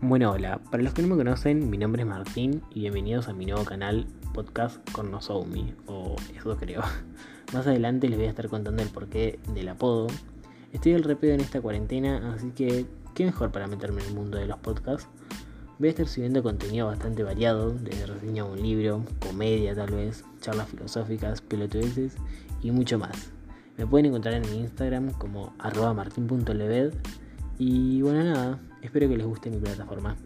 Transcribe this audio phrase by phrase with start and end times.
[0.00, 3.32] Bueno, hola, para los que no me conocen, mi nombre es Martín y bienvenidos a
[3.32, 6.82] mi nuevo canal Podcast con Nozoumi, o eso creo.
[7.52, 10.06] Más adelante les voy a estar contando el porqué del apodo.
[10.72, 14.38] Estoy al repeo en esta cuarentena, así que qué mejor para meterme en el mundo
[14.38, 15.08] de los podcasts.
[15.80, 20.24] Voy a estar subiendo contenido bastante variado, desde reseña de un libro, comedia tal vez,
[20.40, 22.14] charlas filosóficas, pelotudeces
[22.62, 23.32] y mucho más.
[23.76, 25.92] Me pueden encontrar en mi Instagram como arroba
[27.58, 30.16] y bueno nada, espero que les guste mi plataforma.